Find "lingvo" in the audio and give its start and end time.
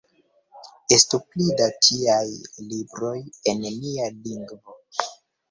4.19-4.77